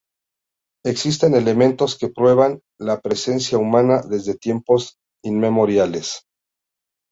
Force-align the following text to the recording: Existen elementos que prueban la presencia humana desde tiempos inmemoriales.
Existen 0.83 1.35
elementos 1.35 1.95
que 1.95 2.09
prueban 2.09 2.61
la 2.79 3.01
presencia 3.01 3.59
humana 3.59 4.01
desde 4.01 4.33
tiempos 4.33 4.95
inmemoriales. 5.23 6.25